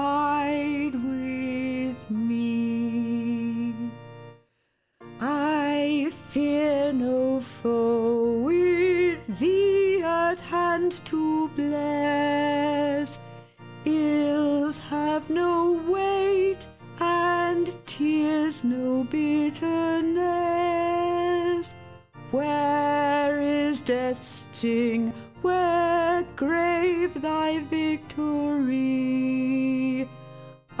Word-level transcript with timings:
9 0.01 0.09
Abide 0.09 0.95
with 1.05 1.99
Me 2.09 3.91
I 5.19 6.09
fear 6.29 6.91
no 6.91 7.39
foe, 7.39 8.39
with 8.39 9.39
thee 9.39 10.01
at 10.01 10.39
hand 10.39 10.99
to 11.05 11.49
bless: 11.49 13.19
Ills 13.85 14.79
have 14.79 15.29
no 15.29 15.73
weight, 15.87 16.65
and 16.99 17.73
tears 17.85 18.63
no 18.63 19.03
bitterness. 19.03 21.75
Where 22.31 23.39
is 23.39 23.81
death's 23.81 24.47
sting? 24.51 25.13
Where, 25.43 26.25
grave, 26.35 27.21
thy 27.21 27.59
victory? 27.61 30.07